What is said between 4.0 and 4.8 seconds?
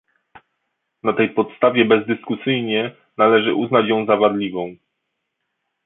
za wadliwą